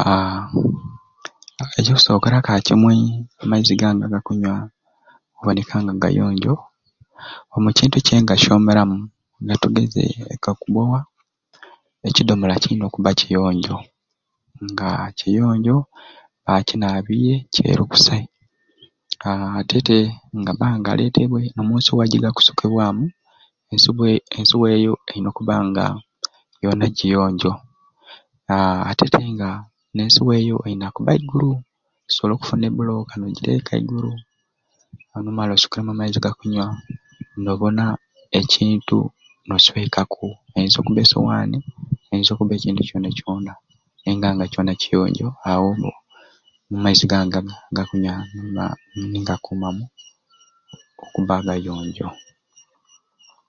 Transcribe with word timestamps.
Aaa 0.00 0.40
ekikusookera 1.78 2.38
ka 2.46 2.64
kimwe 2.66 2.92
amaizi 3.42 3.74
gange 3.80 4.02
agakunywa 4.06 4.54
okuboneka 5.34 5.76
nga 5.82 5.94
gayonjo 6.02 6.54
omukintu 7.56 7.98
kyengasyomeramu 8.06 8.96
ka 9.48 9.54
tugeze 9.62 10.02
ja 10.42 10.50
ku 10.60 10.66
bowa 10.74 11.00
ekidomola 12.08 12.54
kirina 12.62 12.84
okubba 12.86 13.10
ekiyonjo 13.12 13.76
nga 14.70 14.88
kiyonjo 15.18 15.76
a 16.50 16.54
kinabirye 16.68 17.34
ceeru 17.54 17.84
kusai 17.90 18.24
aa 19.28 19.48
ate 19.60 19.78
te 19.88 19.98
nigabba 20.32 20.66
nga 20.76 20.84
galeeteibwe 20.86 21.40
omu 21.60 21.74
nsuwa 21.78 22.04
gigakusukibwamu 22.12 23.04
ensuwa 24.36 24.66
eyo 24.76 24.92
erina 25.08 25.28
okubba 25.30 25.54
nga 25.68 25.84
yoona 26.62 26.86
giyonjo 26.96 27.52
ate 28.90 29.06
te 29.14 29.22
nga 29.34 29.48
n'ensuwa 29.94 30.32
eyo 30.42 30.56
erina 30.66 30.94
kubba 30.94 31.12
igulu 31.18 31.50
okusobola 31.58 32.32
okufuna 32.34 32.64
e 32.68 32.74
bulooka 32.76 33.12
nogateeka 33.16 33.70
eigulu 33.74 34.10
nimala 35.24 35.52
nosukamu 35.52 35.90
amaizi 35.92 36.18
ga 36.24 36.32
kunywa 36.38 36.66
n'obona 37.42 37.84
ekintu 38.40 38.98
n'oswekaku 39.46 40.26
einza 40.56 40.76
okubba 40.80 41.00
e 41.04 41.08
sowaani 41.12 41.58
einza 42.12 42.30
okubba 42.32 42.52
ekintu 42.56 42.80
kyoona 42.86 43.10
kyoona 43.16 43.52
naye 44.00 44.16
nga 44.16 44.50
kyoona 44.50 44.72
kiyonjo 44.80 45.28
awo 45.50 45.70
amaizi 46.76 47.06
gange 47.10 47.38
mba 47.72 48.64
ngakuumamu 49.22 49.84
okubba 51.04 51.34
agayonjo. 51.38 52.08